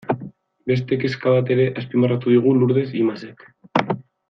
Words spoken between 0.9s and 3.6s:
kezka bat ere azpimarratu digu Lurdes Imazek.